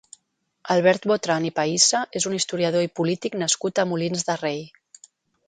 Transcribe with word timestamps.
Albert 0.75 1.03
Botran 1.11 1.45
i 1.47 1.51
Pahissa 1.59 2.01
és 2.21 2.25
un 2.31 2.39
historiador 2.39 2.87
i 2.87 2.91
polític 3.01 3.37
nascut 3.43 3.83
a 3.85 3.87
Molins 3.93 4.27
de 4.33 4.39
Rei. 4.43 4.61